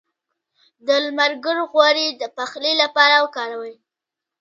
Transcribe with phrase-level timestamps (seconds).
[0.85, 3.75] د لمر ګل غوړي د پخلي لپاره وکاروئ